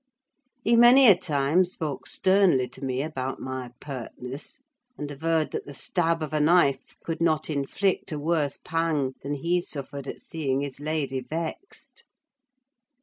[0.63, 4.59] He many a time spoke sternly to me about my pertness;
[4.97, 9.35] and averred that the stab of a knife could not inflict a worse pang than
[9.35, 12.05] he suffered at seeing his lady vexed.